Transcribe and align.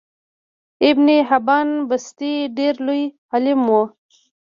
ابن 0.89 1.07
حبان 1.29 1.67
بستي 1.89 2.33
ډیر 2.57 2.73
لوی 2.87 3.03
عالم 3.31 3.59
وو 3.71 3.83